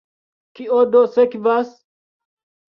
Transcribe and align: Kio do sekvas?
Kio 0.59 0.79
do 0.95 1.01
sekvas? 1.17 1.69